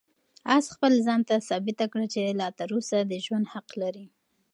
آس 0.55 0.65
خپل 0.75 0.93
ځان 1.05 1.21
ته 1.29 1.35
ثابته 1.49 1.85
کړه 1.91 2.05
چې 2.13 2.37
لا 2.39 2.47
تر 2.59 2.69
اوسه 2.75 2.97
د 3.11 3.13
ژوند 3.25 3.45
حق 3.53 3.67
لري. 3.81 4.07